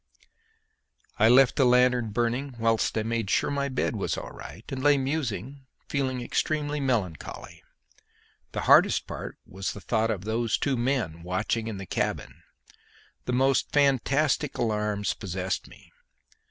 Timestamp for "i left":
1.19-1.57